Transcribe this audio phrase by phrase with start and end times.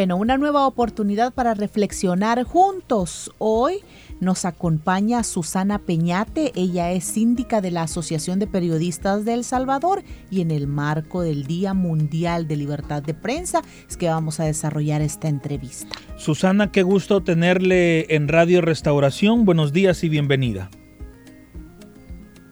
[0.00, 3.30] Bueno, una nueva oportunidad para reflexionar juntos.
[3.36, 3.80] Hoy
[4.18, 10.02] nos acompaña Susana Peñate, ella es síndica de la Asociación de Periodistas de El Salvador
[10.30, 14.44] y en el marco del Día Mundial de Libertad de Prensa es que vamos a
[14.44, 15.94] desarrollar esta entrevista.
[16.16, 19.44] Susana, qué gusto tenerle en Radio Restauración.
[19.44, 20.70] Buenos días y bienvenida.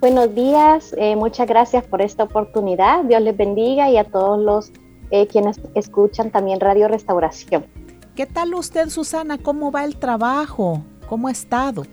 [0.01, 3.05] Buenos días, eh, muchas gracias por esta oportunidad.
[3.05, 4.71] Dios les bendiga y a todos los
[5.11, 7.67] eh, quienes escuchan también Radio Restauración.
[8.15, 9.39] ¿Qué tal usted, Susana?
[9.39, 10.83] ¿Cómo va el trabajo?
[11.09, 11.85] ¿Cómo ha estado?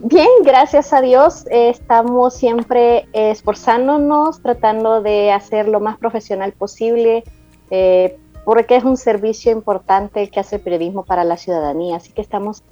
[0.00, 1.46] Bien, gracias a Dios.
[1.46, 7.24] Eh, estamos siempre esforzándonos, tratando de hacer lo más profesional posible,
[7.70, 11.96] eh, porque es un servicio importante que hace el periodismo para la ciudadanía.
[11.96, 12.62] Así que estamos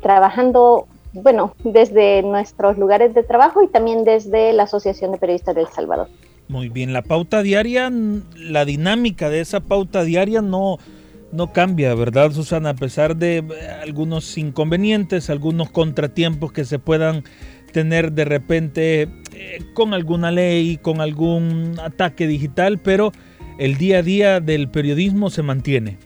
[0.00, 5.66] trabajando, bueno, desde nuestros lugares de trabajo y también desde la Asociación de Periodistas del
[5.66, 6.08] Salvador.
[6.48, 7.90] Muy bien, la pauta diaria,
[8.36, 10.78] la dinámica de esa pauta diaria no,
[11.32, 12.70] no cambia, ¿verdad, Susana?
[12.70, 13.44] A pesar de eh,
[13.82, 17.24] algunos inconvenientes, algunos contratiempos que se puedan
[17.72, 19.08] tener de repente eh,
[19.72, 23.10] con alguna ley, con algún ataque digital, pero
[23.58, 25.98] el día a día del periodismo se mantiene.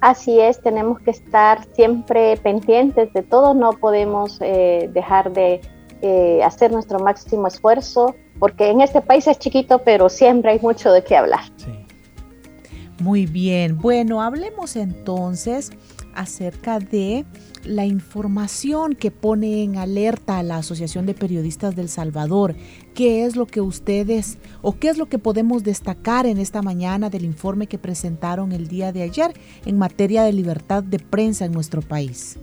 [0.00, 5.60] Así es, tenemos que estar siempre pendientes de todo, no podemos eh, dejar de
[6.44, 11.02] hacer nuestro máximo esfuerzo porque en este país es chiquito, pero siempre hay mucho de
[11.02, 11.40] qué hablar.
[13.00, 15.70] Muy bien, bueno, hablemos entonces
[16.14, 17.24] acerca de
[17.64, 22.56] la información que pone en alerta a la Asociación de Periodistas del Salvador.
[22.94, 27.08] ¿Qué es lo que ustedes o qué es lo que podemos destacar en esta mañana
[27.08, 29.32] del informe que presentaron el día de ayer
[29.64, 32.38] en materia de libertad de prensa en nuestro país?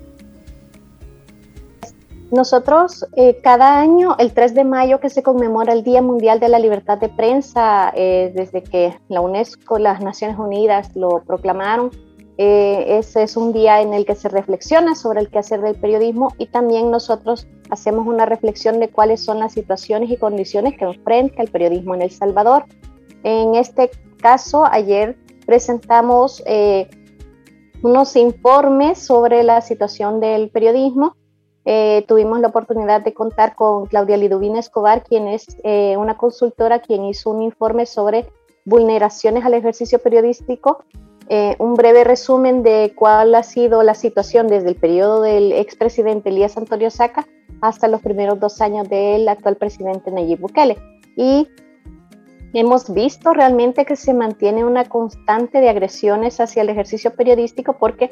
[2.35, 6.50] Nosotros eh, cada año, el 3 de mayo que se conmemora el Día Mundial de
[6.50, 11.91] la Libertad de Prensa, eh, desde que la UNESCO, las Naciones Unidas lo proclamaron,
[12.38, 16.34] eh, ese es un día en el que se reflexiona sobre el quehacer del periodismo
[16.38, 21.41] y también nosotros hacemos una reflexión de cuáles son las situaciones y condiciones que enfrenta
[21.41, 22.66] el periodismo en El Salvador.
[23.23, 23.91] En este
[24.22, 25.16] caso, ayer
[25.46, 26.44] presentamos
[27.81, 31.16] unos informes sobre la situación del periodismo
[31.66, 36.80] eh, tuvimos la oportunidad de contar con Claudia Liduvina Escobar, quien es eh, una consultora
[36.80, 38.30] quien hizo un informe sobre
[38.66, 40.84] vulneraciones al ejercicio periodístico.
[41.28, 46.30] Eh, un breve resumen de cuál ha sido la situación desde el periodo del expresidente
[46.30, 47.28] Elías Antonio Saca
[47.62, 50.78] hasta los primeros dos años del actual presidente Nayib Bukele.
[51.16, 51.47] Y
[52.53, 58.12] hemos visto realmente que se mantiene una constante de agresiones hacia el ejercicio periodístico porque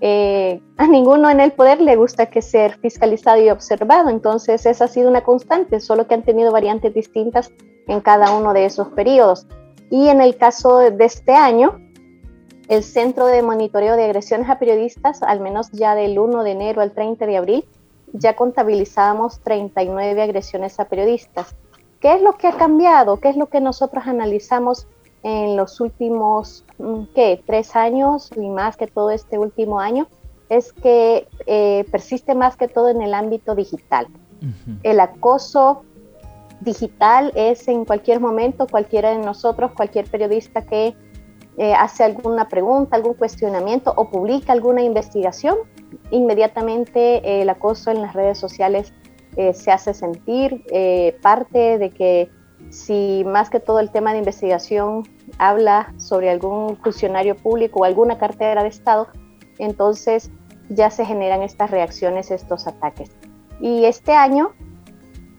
[0.00, 4.84] eh, a ninguno en el poder le gusta que ser fiscalizado y observado, entonces esa
[4.84, 7.52] ha sido una constante, solo que han tenido variantes distintas
[7.86, 9.46] en cada uno de esos periodos.
[9.90, 11.78] Y en el caso de este año,
[12.68, 16.80] el Centro de Monitoreo de Agresiones a Periodistas, al menos ya del 1 de enero
[16.80, 17.64] al 30 de abril,
[18.12, 21.54] ya contabilizábamos 39 agresiones a periodistas.
[22.00, 23.18] ¿Qué es lo que ha cambiado?
[23.18, 24.86] ¿Qué es lo que nosotros analizamos
[25.24, 27.42] en los últimos, mm, ¿qué?
[27.44, 30.06] Tres años y más que todo este último año,
[30.50, 34.06] es que eh, persiste más que todo en el ámbito digital.
[34.82, 35.84] El acoso
[36.60, 40.94] digital es en cualquier momento, cualquiera de nosotros, cualquier periodista que
[41.56, 45.56] eh, hace alguna pregunta, algún cuestionamiento o publica alguna investigación,
[46.10, 48.92] inmediatamente eh, el acoso en las redes sociales
[49.52, 50.62] se hace sentir
[51.20, 52.30] parte de que
[52.70, 55.02] si más que todo el tema de investigación
[55.38, 59.08] habla sobre algún funcionario público o alguna cartera de Estado,
[59.58, 60.30] entonces
[60.68, 63.10] ya se generan estas reacciones, estos ataques.
[63.60, 64.52] Y este año,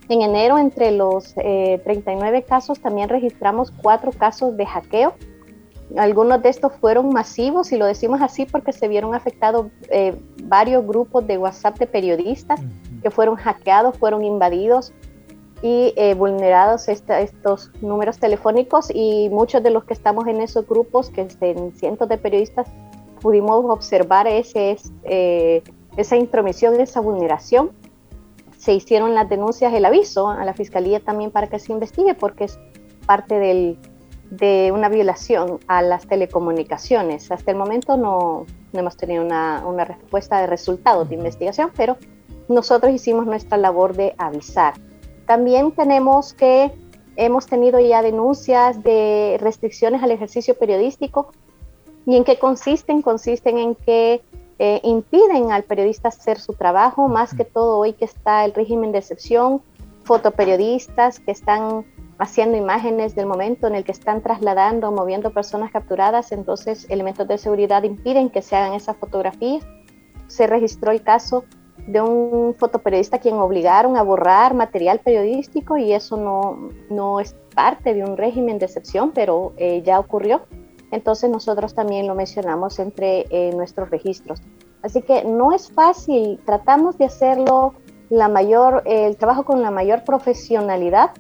[0.10, 5.16] en enero, entre los 39 eh, casos, también registramos cuatro casos de hackeo.
[5.98, 10.86] Algunos de estos fueron masivos, y lo decimos así porque se vieron afectados eh, varios
[10.86, 12.60] grupos de WhatsApp de periodistas
[13.04, 14.94] que fueron hackeados, fueron invadidos
[15.66, 21.10] y eh, vulnerados estos números telefónicos y muchos de los que estamos en esos grupos,
[21.10, 22.68] que en cientos de periodistas,
[23.20, 25.64] pudimos observar ese, eh,
[25.98, 27.72] esa intromisión, esa vulneración.
[28.60, 32.44] Se hicieron las denuncias, el aviso a la fiscalía también para que se investigue porque
[32.44, 32.60] es
[33.08, 33.80] parte del,
[34.30, 37.32] de una violación a las telecomunicaciones.
[37.32, 41.98] Hasta el momento no, hemos tenido una, una, respuesta de resultados de investigación, pero
[42.50, 44.76] nosotros hicimos nuestra labor de avisar.
[45.26, 46.72] También tenemos que
[47.16, 51.32] hemos tenido ya denuncias de restricciones al ejercicio periodístico.
[52.06, 53.02] ¿Y en qué consisten?
[53.02, 54.22] Consisten en que
[54.60, 58.92] eh, impiden al periodista hacer su trabajo, más que todo hoy que está el régimen
[58.92, 59.62] de excepción,
[60.04, 61.86] fotoperiodistas que están
[62.18, 67.38] haciendo imágenes del momento en el que están trasladando, moviendo personas capturadas, entonces elementos de
[67.38, 69.66] seguridad impiden que se hagan esas fotografías.
[70.28, 71.44] Se registró el caso
[71.88, 77.36] de un fotoperiodista a quien obligaron a borrar material periodístico y eso no, no es
[77.54, 80.42] parte de un régimen de excepción, pero eh, ya ocurrió.
[80.92, 84.42] Entonces nosotros también lo mencionamos entre eh, nuestros registros.
[84.82, 87.74] Así que no es fácil, tratamos de hacerlo
[88.10, 91.12] la mayor, el trabajo con la mayor profesionalidad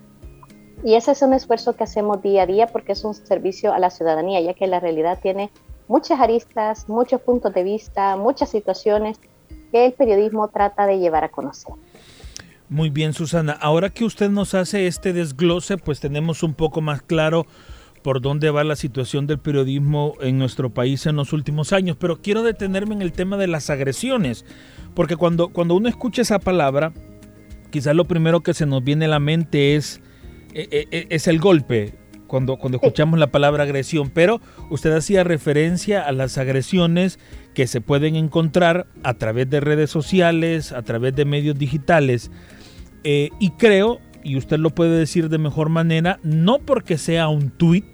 [0.83, 3.79] y ese es un esfuerzo que hacemos día a día porque es un servicio a
[3.79, 5.51] la ciudadanía, ya que la realidad tiene
[5.87, 9.19] muchas aristas, muchos puntos de vista, muchas situaciones
[9.71, 11.73] que el periodismo trata de llevar a conocer.
[12.69, 13.53] Muy bien, Susana.
[13.53, 17.45] Ahora que usted nos hace este desglose, pues tenemos un poco más claro
[18.01, 22.21] por dónde va la situación del periodismo en nuestro país en los últimos años, pero
[22.21, 24.45] quiero detenerme en el tema de las agresiones,
[24.93, 26.93] porque cuando, cuando uno escucha esa palabra,
[27.71, 30.01] quizás lo primero que se nos viene a la mente es,
[30.53, 31.95] e, e, e, es el golpe,
[32.27, 37.19] cuando, cuando escuchamos la palabra agresión, pero usted hacía referencia a las agresiones
[37.53, 42.31] que se pueden encontrar a través de redes sociales, a través de medios digitales.
[43.03, 47.51] Eh, y creo y usted lo puede decir de mejor manera, no porque sea un
[47.51, 47.85] tweet,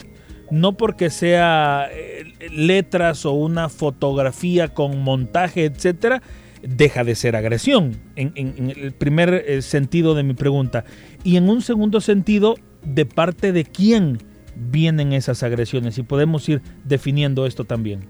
[0.50, 6.24] no porque sea eh, letras o una fotografía con montaje, etcétera,
[6.64, 8.32] deja de ser agresión, en,
[8.76, 10.86] el primer eh, sentido de mi pregunta.
[11.26, 14.18] Y en un segundo sentido, ¿de parte de quién
[14.56, 15.98] vienen esas agresiones?
[15.98, 18.08] Y podemos ir definiendo esto también.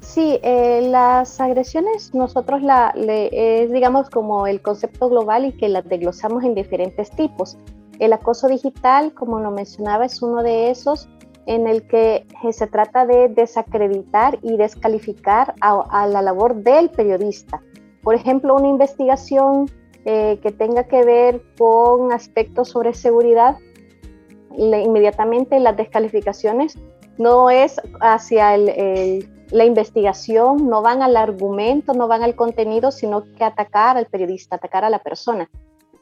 [0.00, 5.86] Sí, eh, las agresiones nosotros la, es digamos como el concepto global y que las
[5.88, 7.58] desglosamos en diferentes tipos.
[7.98, 11.08] El acoso digital, como lo mencionaba, es uno de esos
[11.46, 17.62] en el que eh, se trata de desacreditar y descalificar a, la labor del periodista.
[18.02, 19.70] Por ejemplo, una investigación
[20.06, 23.56] eh, que tenga que ver con aspectos sobre seguridad,
[24.56, 26.78] inmediatamente las descalificaciones
[27.18, 33.24] no es hacia el la investigación, no van al argumento, no van al contenido, sino
[33.34, 35.48] que atacar al periodista, atacar a la persona.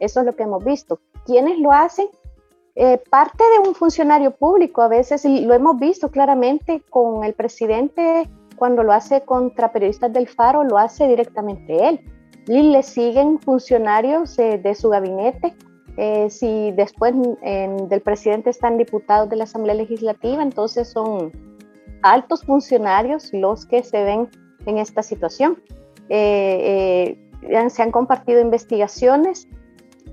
[0.01, 1.01] Eso es lo que hemos visto.
[1.27, 2.09] ¿Quiénes lo hacen?
[2.75, 7.35] Eh, parte de un funcionario público a veces, y lo hemos visto claramente con el
[7.35, 12.01] presidente cuando lo hace contra periodistas del Faro, lo hace directamente él.
[12.46, 15.55] Le siguen funcionarios de su gabinete.
[15.96, 21.32] Eh, si después del presidente están diputados de la Asamblea Legislativa, entonces son
[22.05, 24.29] altos funcionarios los que se ven
[24.67, 25.58] en esta situación.
[26.08, 29.49] Eh, eh, se han compartido investigaciones.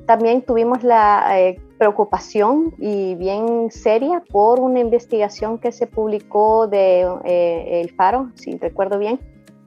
[0.05, 7.81] También tuvimos la eh, preocupación y bien seria por una investigación que se publicó de
[7.81, 9.19] El Faro, si recuerdo bien,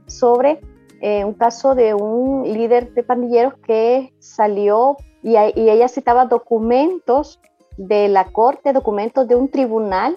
[0.06, 0.60] sobre
[1.02, 7.40] un caso de un líder de pandilleros que salió y, y ella citaba documentos
[7.76, 10.16] de la corte, documentos de un tribunal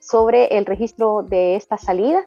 [0.00, 2.26] sobre el registro de esta salida.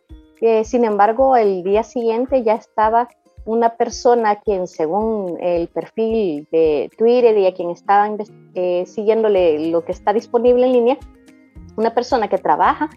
[0.64, 3.08] sin embargo, el día siguiente ya estaba
[3.48, 8.10] una persona quien según el perfil de Twitter y a quien estaba
[8.54, 10.98] eh, siguiéndole lo que está disponible en línea,
[11.78, 12.90] una persona que trabaja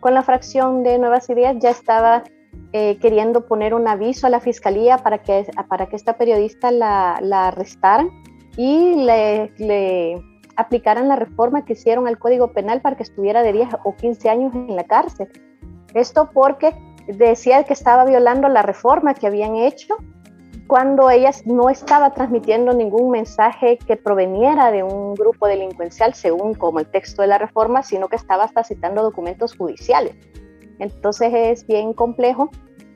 [0.00, 2.24] con la fracción de Nuevas Ideas ya estaba
[2.72, 7.18] eh, queriendo poner un aviso a la fiscalía para que, para que esta periodista la,
[7.22, 8.10] la arrestaran
[8.58, 10.20] y le,
[10.56, 14.28] aplicaran la reforma que hicieron al Código Penal para que estuviera de 10 o 15
[14.28, 15.28] años en la cárcel.
[15.94, 16.74] Esto porque
[17.06, 19.96] decía que estaba violando la reforma que habían hecho
[20.66, 26.80] cuando ella no estaba transmitiendo ningún mensaje que proveniera de un grupo delincuencial, según como
[26.80, 30.14] el texto de la reforma, sino que estaba hasta citando documentos judiciales.
[30.78, 32.50] Entonces es bien complejo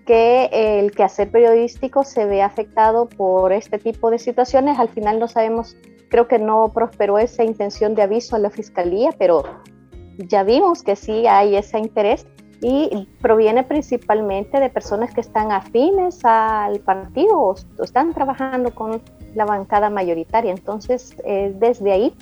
[0.07, 4.79] que el quehacer periodístico se vea afectado por este tipo de situaciones.
[4.79, 5.77] Al final no sabemos
[6.13, 9.45] Creo que no prosperó esa intención de aviso a la fiscalía, pero
[10.19, 12.27] ya vimos que sí hay ese interés
[12.61, 19.01] y proviene principalmente de personas que están afines al partido o, están trabajando con
[19.35, 20.51] la bancada mayoritaria.
[20.51, 22.15] Entonces, eh, desde ahí,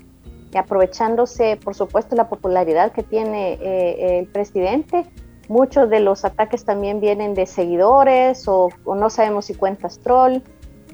[0.55, 5.05] aprovechándose, por supuesto, la popularidad que tiene eh, el presidente,
[5.51, 10.39] muchos de los ataques también vienen de seguidores o, no sabemos si cuentas troll,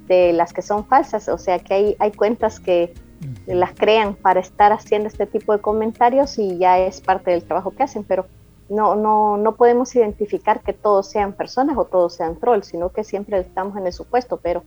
[0.09, 2.95] de las que son falsas, o sea que hay, hay cuentas que
[3.47, 7.73] las crean para estar haciendo este tipo de comentarios y ya es parte del trabajo
[7.73, 8.27] que hacen, pero
[8.71, 13.05] no, no, no podemos identificar que todos sean personas o todos sean trolls, sino que
[13.05, 14.63] siempre estamos en el supuesto, pero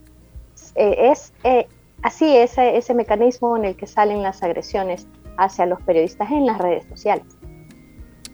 [0.76, 1.66] eh, es eh,
[2.02, 6.58] así ese, ese mecanismo en el que salen las agresiones hacia los periodistas en las
[6.58, 7.39] redes sociales.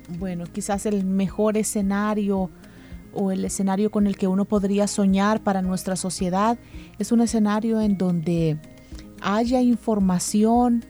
[0.08, 2.50] Bueno, quizás el mejor escenario
[3.12, 6.58] o el escenario con el que uno podría soñar para nuestra sociedad
[6.98, 8.58] es un escenario en donde
[9.20, 10.84] haya información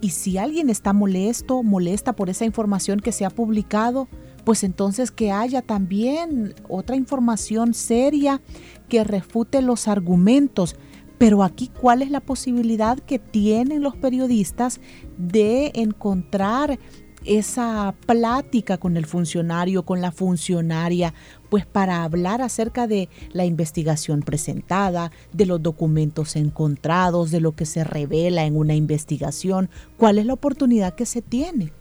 [0.00, 4.08] y si alguien está molesto, molesta por esa información que se ha publicado,
[4.44, 8.40] pues entonces que haya también otra información seria
[8.88, 10.76] que refute los argumentos.
[11.18, 14.80] Pero aquí, ¿cuál es la posibilidad que tienen los periodistas
[15.18, 16.80] de encontrar
[17.24, 21.14] esa plática con el funcionario, con la funcionaria,
[21.50, 27.66] pues para hablar acerca de la investigación presentada, de los documentos encontrados, de lo que
[27.66, 31.72] se revela en una investigación, cuál es la oportunidad que se tiene.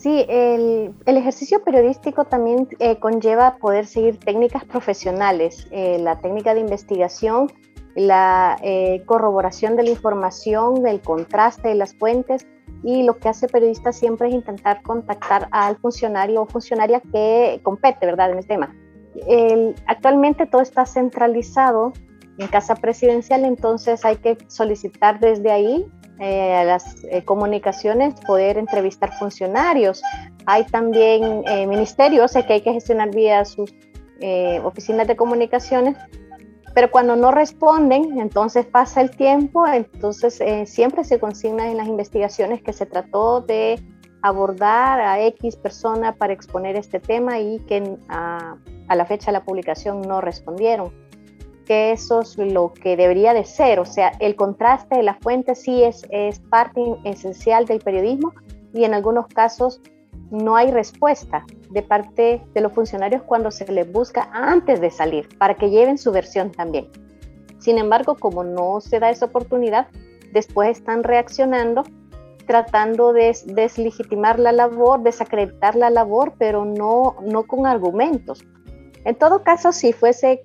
[0.00, 6.60] Sí, el, ejercicio periodístico también eh, conlleva poder seguir técnicas profesionales, eh, la técnica de
[6.60, 7.52] investigación,
[7.94, 12.46] la eh, corroboración de la información, el contraste de las fuentes
[12.82, 18.06] y lo que hace periodista siempre es intentar contactar al funcionario o funcionaria que compete,
[18.06, 18.74] ¿verdad?, en el tema.
[19.86, 21.92] actualmente todo está centralizado
[22.38, 25.86] en Casa Presidencial, entonces hay que solicitar desde ahí
[26.22, 30.02] eh, las eh, comunicaciones, poder entrevistar funcionarios.
[30.44, 33.72] Hay también eh, ministerios que hay que gestionar vía sus
[34.64, 35.96] oficinas de comunicaciones,
[36.74, 42.62] pero cuando no responden, entonces pasa el tiempo, entonces siempre se consigna en las investigaciones
[42.62, 43.80] que se trató de
[44.22, 48.56] abordar a X persona para exponer este tema y que a,
[48.88, 50.92] a la fecha de la publicación no respondieron.
[51.66, 55.54] Que eso es lo que debería de ser, o sea, el contraste de la fuente
[55.54, 58.32] sí es, es parte esencial del periodismo
[58.74, 59.80] y en algunos casos
[60.30, 65.28] no hay respuesta de parte de los funcionarios cuando se les busca antes de salir
[65.38, 66.88] para que lleven su versión también.
[67.58, 69.88] Sin embargo, como no se da esa oportunidad,
[70.32, 71.84] después están reaccionando
[72.46, 78.44] tratando de deslegitimar la labor, desacreditar la labor, pero no, no con argumentos.
[79.04, 80.42] En todo caso, si fuese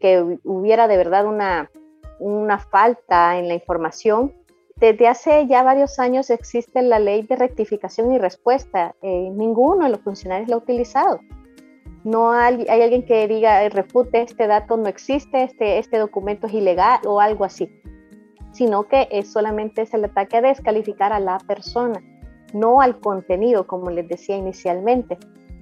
[0.00, 1.70] que hubiera de verdad una,
[2.18, 4.32] una falta en la información.
[4.78, 8.94] Desde hace ya varios años existe la ley de rectificación y respuesta.
[9.00, 11.20] Eh, ninguno de los funcionarios la ha utilizado.
[12.04, 16.52] No hay, alguien que diga, eh, refute, este dato no existe, este, este documento es
[16.52, 17.70] ilegal o algo así,
[18.52, 22.02] sino que es solamente es el ataque a descalificar a la persona,
[22.52, 25.16] no al contenido, como les decía inicialmente.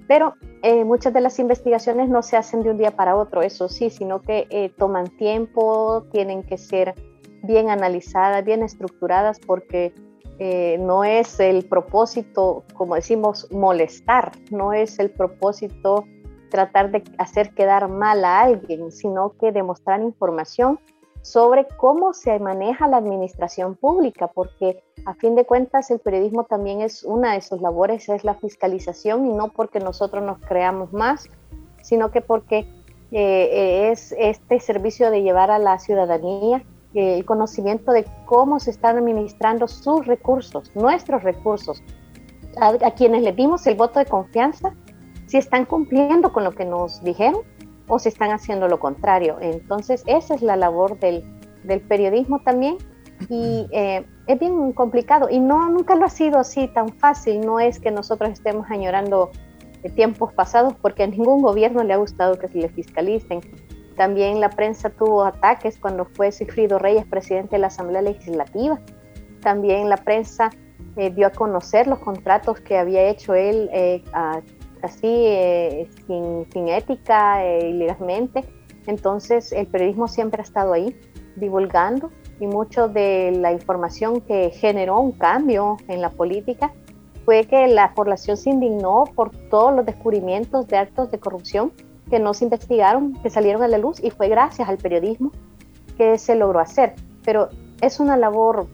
[0.09, 3.69] Pero eh, muchas de las investigaciones no se hacen de un día para otro, eso
[3.69, 6.93] sí, sino que eh, toman tiempo, tienen que ser
[7.45, 9.93] bien analizadas, bien estructuradas, porque
[10.39, 16.05] eh, no es el propósito, como decimos, molestar, no es el propósito
[16.49, 20.79] tratar de hacer quedar mal a alguien, sino que demostrar información
[21.21, 26.81] sobre cómo se maneja la administración pública, porque a fin de cuentas el periodismo también
[26.81, 31.27] es una de sus labores, es la fiscalización y no porque nosotros nos creamos más,
[31.81, 32.67] sino que porque
[33.11, 36.63] eh, es este servicio de llevar a la ciudadanía
[36.95, 41.83] el conocimiento de cómo se están administrando sus recursos, nuestros recursos,
[42.59, 44.73] a, quienes le dimos el voto de confianza,
[45.27, 47.41] si están cumpliendo con lo que nos dijeron
[47.87, 49.37] o si están haciendo lo contrario.
[49.41, 51.23] Entonces, esa es la labor del,
[51.63, 52.77] del periodismo también
[53.29, 57.41] y eh, es bien complicado y no nunca lo ha sido así tan fácil.
[57.41, 59.31] No es que nosotros estemos añorando
[59.95, 63.41] tiempos pasados porque a ningún gobierno le ha gustado que se le fiscalicen.
[63.95, 68.79] También la prensa tuvo ataques cuando fue Sigfrido Reyes presidente de la Asamblea Legislativa.
[69.41, 70.49] También la prensa
[70.97, 74.03] eh, dio a conocer los contratos que había hecho él eh,
[74.81, 78.43] así, eh, sin, ética, eh, ilegalmente.
[78.87, 80.95] Entonces el periodismo siempre ha estado ahí,
[81.35, 86.73] divulgando, y mucho de la información que generó un cambio en la política
[87.23, 91.71] fue que la población se indignó por todos los descubrimientos de actos de corrupción
[92.09, 95.31] que no se investigaron, que salieron a la luz, y fue gracias al periodismo
[95.97, 96.93] que se logró hacer.
[97.23, 97.49] Pero
[97.81, 98.67] es una labor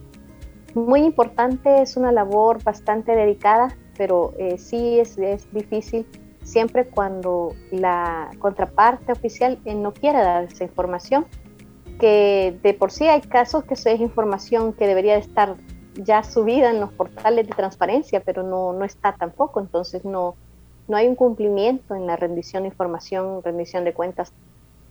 [0.74, 6.08] muy importante, es una labor bastante dedicada pero eh, sí es, es, difícil
[6.42, 11.28] siempre cuando la contraparte oficial eh, no quiere dar esa información,
[12.00, 15.56] que de por sí hay casos que esa es información que debería de estar
[15.94, 20.36] ya subida en los portales de transparencia, pero no, no está tampoco, entonces no,
[20.92, 24.34] no hay un cumplimiento en la rendición de información, rendición de cuentas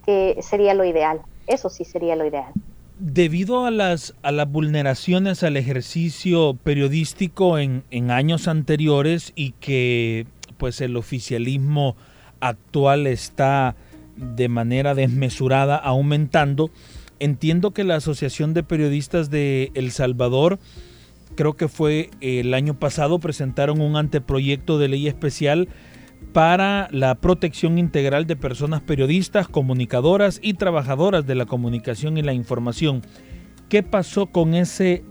[0.07, 1.21] que sería lo ideal.
[1.47, 2.53] Eso sí sería lo ideal.
[2.99, 10.27] Debido a las, a las vulneraciones al ejercicio periodístico en, en años anteriores y que
[10.57, 11.97] pues el oficialismo
[12.41, 13.77] actual está
[14.17, 16.71] de manera desmesurada aumentando,
[17.19, 20.59] entiendo que la Asociación de Periodistas de El Salvador,
[21.37, 25.69] creo que fue el año pasado, presentaron un anteproyecto de ley especial
[26.33, 32.33] para la protección integral de personas periodistas, comunicadoras y trabajadoras de la comunicación y la
[32.33, 33.03] información.
[33.69, 35.05] ¿Qué pasó con ese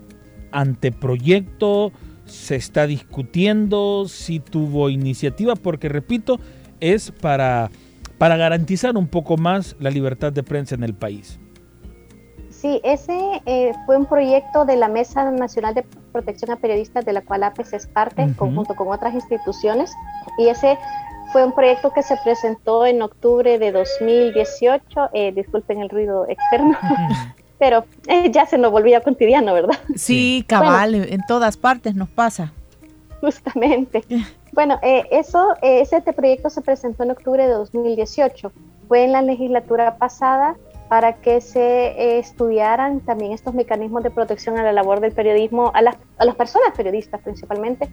[0.51, 1.91] anteproyecto?
[2.25, 4.05] ¿Se está discutiendo?
[4.07, 5.55] ¿Si tuvo iniciativa?
[5.55, 6.39] Porque, repito,
[6.79, 7.69] es para,
[8.17, 11.39] para garantizar un poco más la libertad de prensa en el país.
[12.49, 17.13] Sí, ese eh, fue un proyecto de la Mesa Nacional de Protección a Periodistas, de
[17.13, 19.93] la cual APES es parte, uh conjunto con otras instituciones,
[20.37, 20.77] y ese
[21.31, 26.77] fue un proyecto que se presentó en octubre de 2018, eh, disculpen el ruido externo,
[27.59, 29.77] pero eh, ya se nos volvía cotidiano, ¿verdad?
[29.95, 32.53] Sí, cabal, en todas partes nos pasa.
[33.21, 34.03] Justamente.
[34.53, 38.51] Bueno, eh, eso, ese proyecto se presentó en octubre de 2018.
[38.87, 40.55] Fue en la legislatura pasada
[40.87, 45.83] para que se estudiaran también estos mecanismos de protección a la labor del periodismo, a
[45.83, 47.89] las, a las personas periodistas principalmente,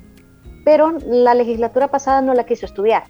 [0.64, 3.02] pero la legislatura pasada no la quiso estudiar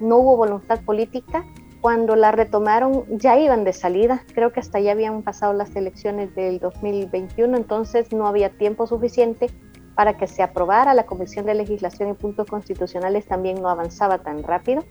[0.00, 1.44] no hubo voluntad política.
[1.80, 6.34] Cuando la retomaron ya iban de salida, creo que hasta ya habían pasado las elecciones
[6.34, 9.50] del 2021, entonces no había tiempo suficiente
[9.94, 10.94] para que se aprobara.
[10.94, 14.82] La Comisión de Legislación y Puntos Constitucionales también no avanzaba tan rápido.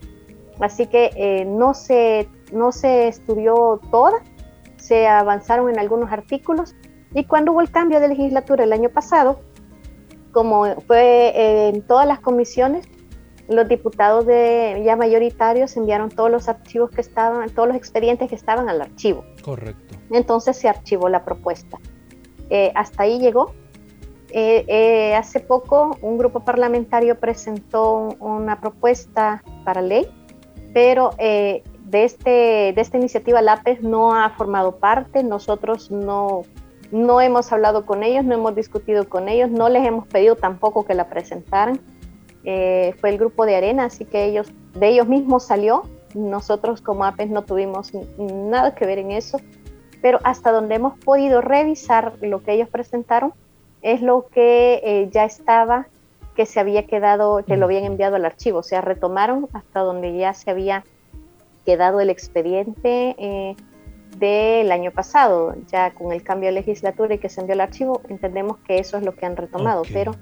[0.60, 4.22] Así que eh, no, se, no se estudió toda,
[4.78, 6.76] se avanzaron en algunos artículos
[7.14, 9.40] y cuando hubo el cambio de legislatura el año pasado,
[10.32, 12.88] como fue eh, en todas las comisiones,
[13.48, 18.36] los diputados de, ya mayoritarios enviaron todos los archivos que estaban, todos los expedientes que
[18.36, 19.26] estaban al archivo.
[19.44, 19.96] Correcto.
[20.12, 21.80] Entonces se archivó la propuesta.
[22.50, 23.54] Eh, hasta ahí llegó.
[24.30, 30.08] Eh, eh, hace poco un grupo parlamentario presentó una propuesta para ley,
[30.74, 35.24] pero de, este, de esta iniciativa LAPES no ha formado parte.
[35.24, 36.44] Nosotros no,
[36.91, 40.86] no hemos hablado con ellos, no hemos discutido con ellos, no les hemos pedido tampoco
[40.86, 41.80] que la presentaran
[42.45, 45.84] eh, fue el grupo de Arena, así que ellos, de ellos mismos salió.
[46.13, 49.39] Nosotros como APES no tuvimos nada que ver en eso,
[50.01, 53.34] pero hasta donde hemos podido revisar lo que ellos presentaron
[53.82, 55.88] es lo que eh, ya estaba,
[56.36, 60.15] que se había quedado, que lo habían enviado al archivo, o sea, retomaron hasta donde
[60.15, 60.84] ya se había
[61.65, 63.56] quedado el expediente eh,
[64.17, 68.01] del año pasado, ya con el cambio de legislatura y que se envió al archivo,
[68.10, 70.13] entendemos que eso es lo que han retomado, pero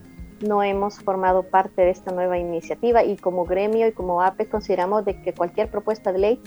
[0.42, 5.06] no hemos formado parte de esta nueva iniciativa y como gremio y como APE consideramos
[5.06, 6.40] de que cualquier propuesta de ley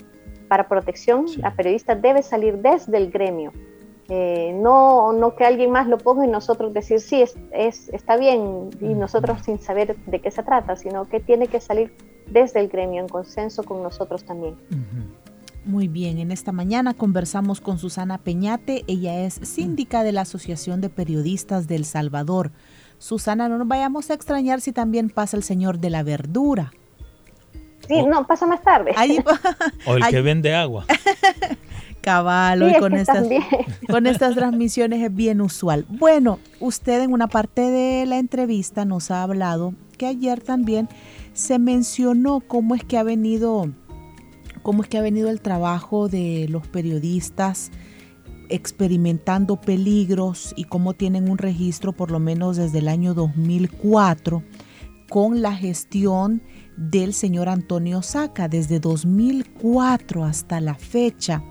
[0.47, 3.51] para protección a periodistas debe salir desde el gremio.
[4.07, 8.17] Eh, no, no que alguien más lo ponga y nosotros decir sí, es, es, está
[8.17, 11.91] bien y nosotros sin saber de qué se trata, sino que tiene que salir
[12.29, 14.55] desde el gremio en consenso con nosotros también.
[15.65, 20.81] Muy bien, en esta mañana conversamos con Susana Peñate, ella es síndica de la Asociación
[20.81, 22.51] de Periodistas del Salvador.
[23.05, 26.73] Susana, no nos vayamos a extrañar si también pasa el señor de la verdura.
[27.87, 28.95] Sí, no, pasa más tarde.
[29.85, 30.87] o el que vende agua.
[32.01, 33.27] Caballo, y con estas,
[33.87, 35.85] con estas transmisiones es bien usual.
[35.87, 40.89] Bueno, usted en una parte de la entrevista nos ha hablado que ayer también
[41.33, 43.69] se mencionó cómo es que ha venido,
[44.63, 47.69] cómo es que ha venido el trabajo de los periodistas
[48.49, 54.43] experimentando peligros y cómo tienen un registro por lo menos desde el año 2004
[55.09, 56.41] con la gestión
[56.77, 61.43] del señor Antonio Saca desde 2004 hasta la fecha.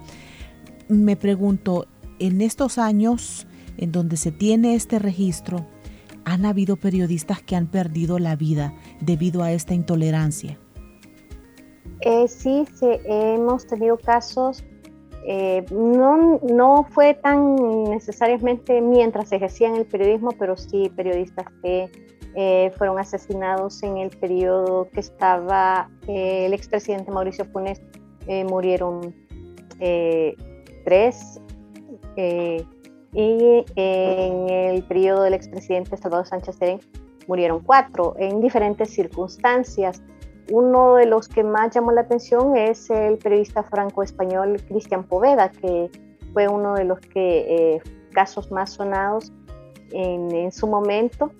[0.88, 1.86] Me pregunto,
[2.18, 5.66] en estos años en donde se tiene este registro,
[6.24, 10.58] ¿han habido periodistas que han perdido la vida debido a esta intolerancia?
[12.00, 14.62] Eh, sí, sí, hemos tenido casos
[15.26, 21.90] eh, no, no fue tan necesariamente mientras ejercían el periodismo, pero sí periodistas que
[22.36, 27.80] eh, fueron asesinados en el periodo que estaba eh, el expresidente Mauricio Funes,
[28.48, 29.14] murieron
[30.84, 31.40] tres,
[32.16, 36.80] y en el periodo del expresidente Salvador Sánchez Serén
[37.26, 40.02] murieron cuatro, en diferentes circunstancias.
[40.50, 45.90] Uno de los que más llamó la atención es el periodista franco-español Cristian Poveda, que
[46.34, 47.80] fue uno de los eh,
[48.12, 49.32] casos más sonados
[49.92, 51.32] en, su momento,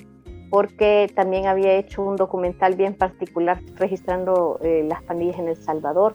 [0.50, 6.14] porque también había hecho un documental bien particular registrando eh, las pandillas en El Salvador.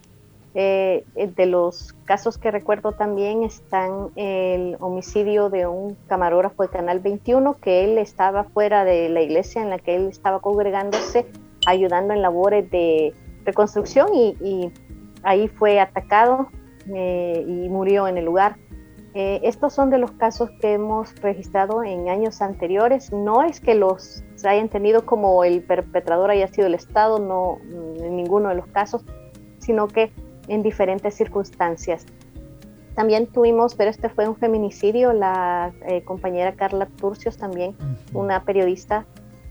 [0.56, 7.02] Eh, de los casos que recuerdo también están el homicidio de un camarógrafo de Canal
[7.02, 11.28] 21, que él estaba fuera de la iglesia en la que él estaba congregándose,
[11.70, 13.14] ayudando en labores de
[13.46, 14.72] reconstrucción y,
[15.24, 16.48] ahí fue atacado
[16.94, 18.56] eh, y murió en el lugar.
[19.14, 23.12] Eh, estos son de los casos que hemos registrado en años anteriores.
[23.12, 27.58] No es que los hayan tenido como el perpetrador haya sido el Estado, no
[28.02, 29.04] en ninguno de los casos,
[29.58, 30.12] sino que
[30.48, 32.06] en diferentes circunstancias.
[32.96, 37.76] También tuvimos, pero este fue un feminicidio, la eh, compañera Carla Turcios también,
[38.14, 39.06] una periodista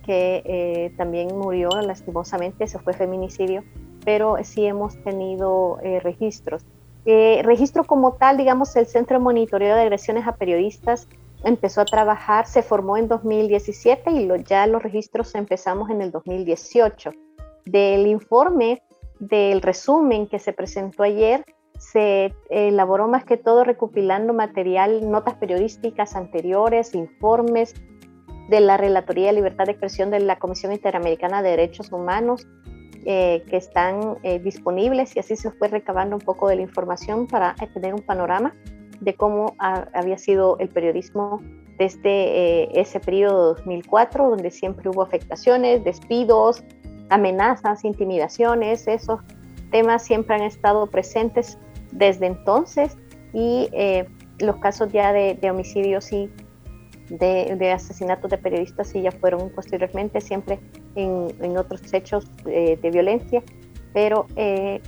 [0.09, 3.63] que eh, también murió lastimosamente, se fue feminicidio,
[4.07, 6.65] pero sí hemos tenido eh, registros.
[7.05, 11.09] registro como tal, digamos, el Centro de Monitoreo de Agresiones a Periodistas
[11.45, 17.11] empezó a trabajar, se formó en 2017 y ya los registros empezamos en el 2018.
[17.67, 18.83] Del informe
[19.21, 21.45] del resumen que se presentó ayer,
[21.79, 27.75] se elaboró más que todo recopilando material, notas periodísticas anteriores, informes
[28.49, 32.47] de la Relatoría de Libertad de Expresión de la Comisión Interamericana de Derechos Humanos,
[33.05, 37.27] eh, que están eh, disponibles y así se fue recabando un poco de la información
[37.27, 38.55] para eh, tener un panorama
[39.01, 41.41] de cómo había sido el periodismo
[41.79, 46.65] desde ese periodo 2004, donde siempre hubo afectaciones, despidos,
[47.09, 49.21] amenazas, intimidaciones, esos
[49.71, 51.59] temas siempre han estado presentes
[51.93, 52.97] desde entonces
[53.33, 54.07] y eh,
[54.39, 56.31] los casos ya de, homicidios y
[57.09, 60.61] de, asesinatos de periodistas sí ya fueron posteriormente, siempre
[60.95, 63.43] en, otros hechos eh, de violencia,
[63.93, 64.81] pero eh,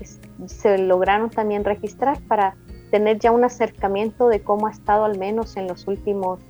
[0.46, 2.56] se lograron también registrar para
[2.90, 6.40] tener ya un acercamiento de cómo ha estado al menos en los últimos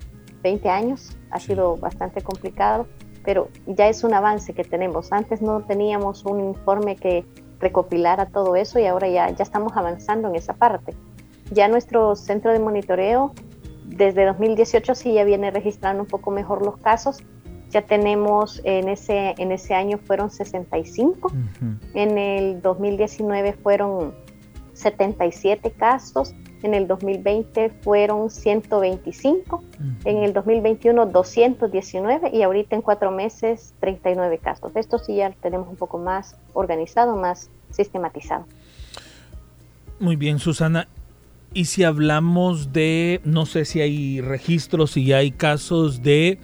[0.43, 1.17] 20 años.
[1.31, 2.87] Ha sido bastante complicado
[3.25, 5.13] pero ya es un avance que tenemos.
[5.13, 7.25] Antes no teníamos un informe que
[7.59, 10.95] recopilara todo eso y ahora ya, ya estamos avanzando en esa parte.
[11.51, 13.33] Ya nuestro centro de monitoreo
[13.97, 17.19] desde 2018 sí ya viene registrando un poco mejor los casos.
[17.71, 21.33] Ya tenemos en ese, en ese año fueron 65,
[21.95, 24.13] en el 2019 fueron
[24.73, 29.65] 77 casos en el 2020 fueron 125,
[30.05, 34.73] en el 2021 219 y ahorita en cuatro meses 39 casos.
[34.75, 38.47] Esto sí ya tenemos un poco más organizado, más sistematizado.
[39.99, 40.87] Muy bien, Susana.
[41.53, 46.39] Y si hablamos de, no sé si hay registros, si hay casos de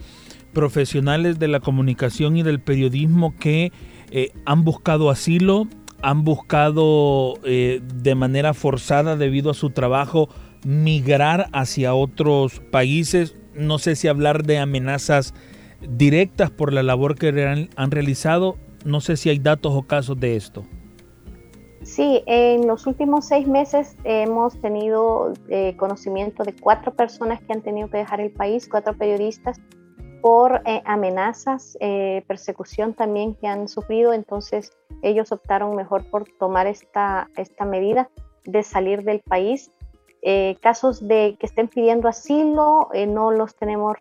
[0.53, 3.71] profesionales de la comunicación y del periodismo que
[4.11, 5.67] eh, han buscado asilo
[6.01, 10.29] han buscado eh, de manera forzada debido a su trabajo
[10.65, 13.35] migrar hacia otros países.
[13.55, 15.33] No sé si hablar de amenazas
[15.81, 18.57] directas por la labor que han, realizado.
[18.85, 20.65] No sé si hay datos o casos de esto.
[21.97, 27.63] Sí, en los últimos seis meses hemos tenido eh, conocimiento de cuatro personas que han
[27.63, 29.59] tenido que dejar el país, cuatro periodistas
[30.21, 36.67] por eh, amenazas, eh, persecución también que han sufrido, entonces ellos optaron mejor por tomar
[36.67, 38.11] esta, esta medida
[38.43, 39.71] de salir del país.
[40.61, 43.95] Casos de que estén pidiendo asilo no los tenemos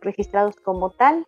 [0.00, 1.26] registrados como tal.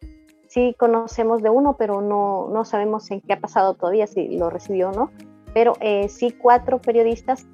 [0.49, 4.51] Sí conocemos de uno, pero no, no sabemos en qué ha pasado todavía, si lo
[4.51, 5.11] recibió o no.
[5.59, 5.73] Pero
[6.09, 7.45] sí cuatro periodistas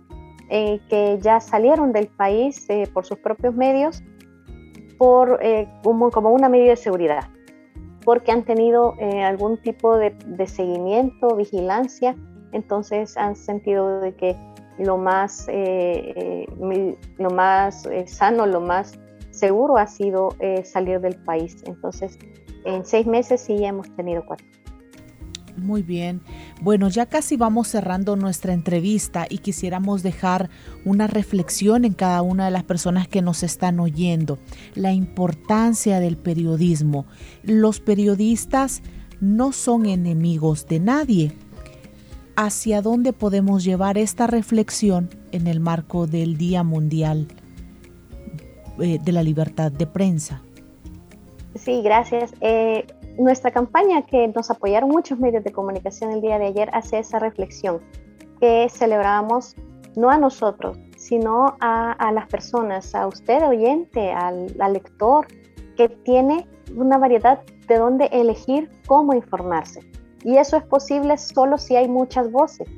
[0.50, 4.02] que ya salieron del país por sus propios medios
[4.98, 7.24] por, eh, como, como, una medida de seguridad,
[8.04, 10.14] porque han tenido eh, algún tipo de,
[10.46, 12.14] seguimiento, vigilancia,
[12.52, 14.36] entonces han sentido de que
[14.78, 16.46] lo más, eh,
[17.18, 18.98] lo más sano, lo más
[19.30, 20.30] seguro ha sido
[20.64, 21.62] salir del país.
[21.66, 22.18] Entonces,
[22.64, 24.46] en seis meses sí hemos tenido cuatro.
[25.56, 26.20] Muy bien.
[26.60, 30.50] Bueno, ya casi vamos cerrando nuestra entrevista y quisiéramos dejar
[30.84, 34.38] una reflexión en cada una de las personas que nos están oyendo.
[34.74, 37.06] La importancia del periodismo.
[37.44, 38.82] Los periodistas
[39.20, 41.32] no son enemigos de nadie.
[42.36, 47.28] ¿Hacia dónde podemos llevar esta reflexión en el marco del Día Mundial
[48.80, 50.42] eh, de la Libertad de Prensa?
[51.54, 52.34] Sí, gracias.
[52.40, 52.84] Eh,
[53.18, 57.18] nuestra campaña, que nos apoyaron muchos medios de comunicación el día de ayer, hace esa
[57.18, 57.80] reflexión
[58.40, 59.56] que celebramos
[59.96, 65.26] no a nosotros, sino a, las personas, a usted oyente, al, lector,
[65.76, 66.46] que tiene
[66.76, 69.80] una variedad de dónde elegir cómo informarse.
[70.24, 72.68] Y eso es posible solo si hay muchas voces.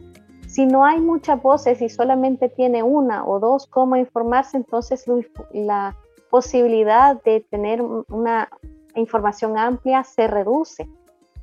[0.46, 5.04] Si no hay muchas voces y solamente tiene una o dos cómo informarse, entonces
[5.52, 5.96] la
[6.30, 8.48] posibilidad de tener una
[9.00, 10.88] información amplia se reduce,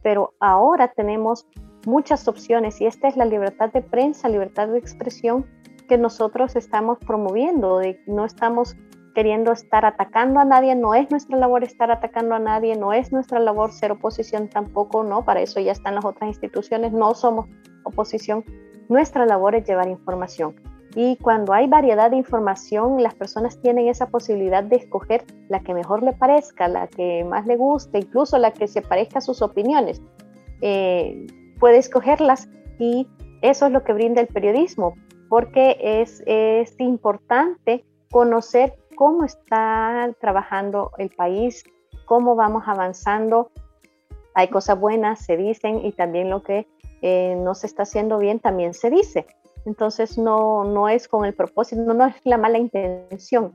[0.01, 1.47] pero ahora tenemos
[1.85, 5.45] muchas opciones y esta es la libertad de prensa, libertad de expresión
[5.87, 8.75] que nosotros estamos promoviendo, de, no estamos
[9.13, 13.11] queriendo estar atacando a nadie, no es nuestra labor estar atacando a nadie, no es
[13.11, 17.47] nuestra labor ser oposición tampoco, no, para eso ya están las otras instituciones, no somos
[17.83, 18.43] oposición,
[18.89, 20.55] nuestra labor es llevar información.
[20.95, 25.73] Y cuando hay variedad de información, las personas tienen esa posibilidad de escoger la que
[25.73, 29.41] mejor le parezca, la que más le guste, incluso la que se parezca a sus
[29.41, 30.01] opiniones.
[30.61, 31.25] Eh,
[31.59, 33.07] puede escogerlas y
[33.41, 34.95] eso es lo que brinda el periodismo,
[35.29, 36.23] porque es,
[36.77, 41.63] importante conocer cómo está trabajando el país,
[42.05, 43.49] cómo vamos avanzando.
[44.35, 46.67] Hay cosas buenas, se dicen, y también lo que
[47.01, 49.25] eh, no se está haciendo bien también se dice.
[49.65, 53.53] Entonces no, no es con el propósito, no, no es la mala intención.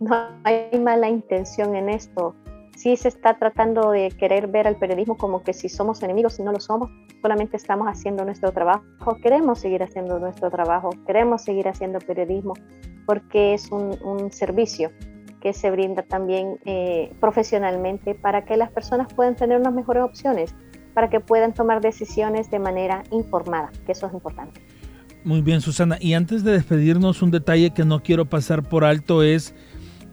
[0.00, 2.34] No hay mala intención en esto.
[2.76, 6.42] Sí se está tratando de querer ver al periodismo como que si somos enemigos, si
[6.42, 6.90] no lo somos,
[7.22, 8.82] solamente estamos haciendo nuestro trabajo.
[9.22, 12.54] Queremos seguir haciendo nuestro trabajo, queremos seguir haciendo periodismo
[13.06, 14.90] porque es un, servicio
[15.40, 20.54] que se brinda también eh, profesionalmente para que las personas puedan tener unas mejores opciones,
[20.94, 24.62] para que puedan tomar decisiones de manera informada, que eso es importante.
[25.24, 25.96] Muy bien, Susana.
[26.00, 29.54] Y antes de despedirnos, un detalle que no quiero pasar por alto es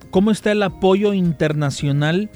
[0.10, 2.30] cómo está el apoyo internacional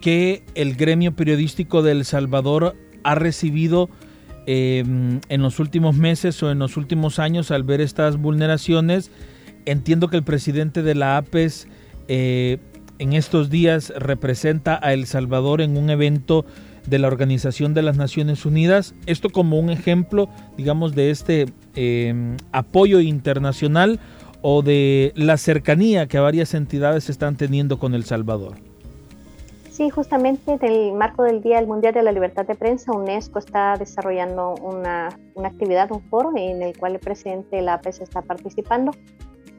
[0.00, 2.74] que el gremio periodístico de El Salvador
[3.04, 3.90] ha recibido
[4.46, 9.10] em, en los últimos meses o en los últimos años al ver estas vulneraciones.
[9.66, 11.68] Entiendo que el presidente de la APES
[12.08, 12.56] eh,
[12.98, 16.46] en estos días representa a El Salvador en un evento
[16.86, 18.94] de la Organización de las Naciones Unidas.
[19.06, 24.00] Esto como un ejemplo, digamos, de este em, apoyo internacional
[24.42, 28.56] o de la cercanía que varias entidades están teniendo con El Salvador.
[29.70, 33.76] Sí, justamente en el marco del Día Mundial de la Libertad de Prensa, UNESCO está
[33.76, 38.22] desarrollando una, una actividad, un foro en el cual el presidente de la APES está
[38.22, 38.92] participando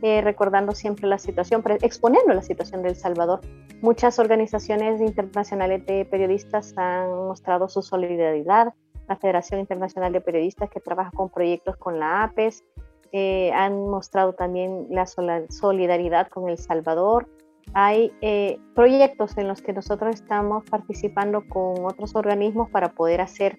[0.02, 3.42] eh, recordando siempre la situación, exponiendo la situación de El Salvador.
[3.82, 8.74] Muchas organizaciones internacionales de periodistas han mostrado su solidaridad.
[9.08, 12.64] La Federación Internacional de Periodistas, que trabaja con proyectos con la APES,
[13.12, 17.28] eh, han mostrado también la solidaridad con El Salvador.
[17.74, 23.58] Hay eh, proyectos en los que nosotros estamos participando con otros organismos para poder hacer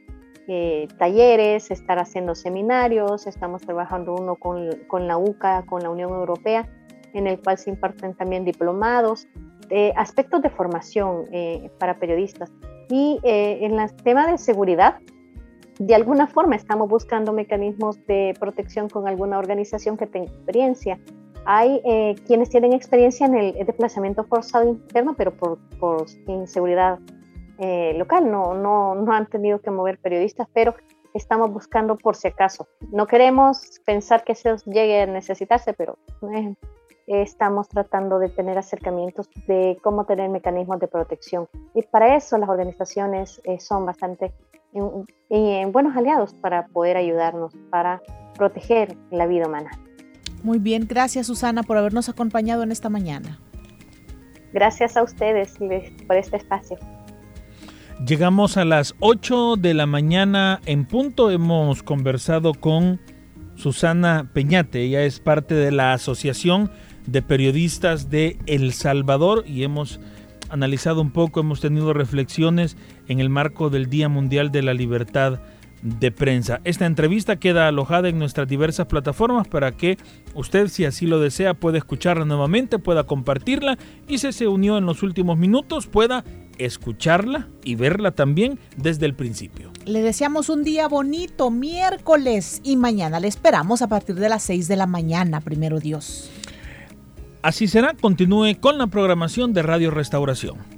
[0.50, 6.10] eh, talleres, estar haciendo seminarios, estamos trabajando uno con, con, la UCA, con la Unión
[6.10, 6.66] Europea,
[7.12, 9.28] en el cual se imparten también diplomados,
[9.68, 12.50] eh, aspectos de formación eh, para periodistas.
[12.88, 14.96] Y en el tema de seguridad,
[15.78, 20.98] de alguna forma estamos buscando mecanismos de protección con alguna organización que tenga experiencia.
[21.44, 21.82] Hay
[22.26, 26.98] quienes tienen experiencia en el desplazamiento forzado interno, pero por, por inseguridad
[27.58, 30.74] eh, local, no, no, no han tenido que mover periodistas, pero
[31.12, 32.68] estamos buscando por si acaso.
[32.92, 35.98] No queremos pensar que se llegue a necesitarse, pero
[36.32, 36.54] eh,
[37.08, 41.48] estamos tratando de tener acercamientos de cómo tener mecanismos de protección.
[41.74, 44.32] Y para eso las organizaciones eh, son bastante
[45.72, 48.02] buenos aliados para poder ayudarnos, para
[48.36, 49.70] proteger la vida humana.
[50.44, 53.40] Muy bien, gracias Susana por habernos acompañado en esta mañana.
[54.52, 55.56] Gracias a ustedes
[56.06, 56.78] por este espacio.
[58.06, 61.32] Llegamos a las 8 de la mañana en punto.
[61.32, 63.00] Hemos conversado con
[63.56, 64.82] Susana Peñate.
[64.82, 66.70] Ella es parte de la Asociación
[67.06, 69.98] de Periodistas de El Salvador y hemos
[70.48, 72.76] analizado un poco, hemos tenido reflexiones
[73.08, 75.40] en el marco del Día Mundial de la Libertad
[75.82, 76.60] de Prensa.
[76.64, 79.98] Esta entrevista queda alojada en nuestras diversas plataformas para que
[80.34, 84.86] usted, si así lo desea, pueda escucharla nuevamente, pueda compartirla y si se unió en
[84.86, 86.24] los últimos minutos, pueda
[86.58, 89.70] escucharla y verla también desde el principio.
[89.84, 94.68] Le deseamos un día bonito, miércoles, y mañana le esperamos a partir de las 6
[94.68, 96.30] de la mañana, primero Dios.
[97.42, 100.77] Así será, continúe con la programación de Radio Restauración.